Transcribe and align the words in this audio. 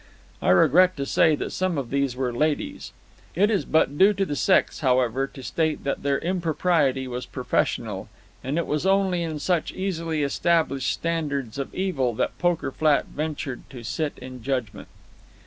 I 0.41 0.49
regret 0.49 0.97
to 0.97 1.05
say 1.05 1.35
that 1.35 1.51
some 1.51 1.77
of 1.77 1.91
these 1.91 2.15
were 2.15 2.33
ladies. 2.33 2.91
It 3.35 3.51
is 3.51 3.65
but 3.65 3.99
due 3.99 4.13
to 4.13 4.25
the 4.25 4.35
sex, 4.35 4.79
however, 4.79 5.27
to 5.27 5.43
state 5.43 5.83
that 5.83 6.01
their 6.01 6.17
impropriety 6.17 7.07
was 7.07 7.27
professional, 7.27 8.09
and 8.43 8.57
it 8.57 8.65
was 8.65 8.87
only 8.87 9.21
in 9.21 9.37
such 9.37 9.71
easily 9.71 10.23
established 10.23 10.91
standards 10.91 11.59
of 11.59 11.71
evil 11.75 12.15
that 12.15 12.39
Poker 12.39 12.71
Flat 12.71 13.09
ventured 13.09 13.61
to 13.69 13.83
sit 13.83 14.13
in 14.17 14.41
judgment. 14.41 14.87